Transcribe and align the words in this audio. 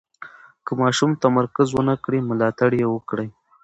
که 0.65 0.71
ماشوم 0.81 1.11
تمرکز 1.23 1.67
ونه 1.73 1.95
کړي، 2.03 2.19
ملاتړ 2.29 2.71
یې 2.81 2.87
وکړئ. 2.89 3.29